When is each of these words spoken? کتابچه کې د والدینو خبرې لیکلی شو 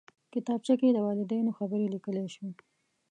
کتابچه 0.33 0.73
کې 0.79 0.89
د 0.93 0.97
والدینو 1.07 1.51
خبرې 1.57 1.87
لیکلی 1.93 2.25
شو 2.33 2.47